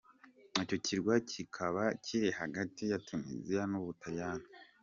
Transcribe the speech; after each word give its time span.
Icyo 0.63 0.77
kirwa 0.85 1.15
kikaba 1.29 1.83
kiri 2.03 2.29
hagati 2.39 2.83
ya 2.91 2.97
Tuniziya 3.05 3.63
n’u 3.71 3.81
Butaliyani. 3.85 4.45